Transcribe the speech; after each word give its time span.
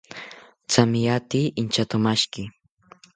Thame 0.71 1.01
ate 1.15 1.41
inchatomashiki 1.61 2.43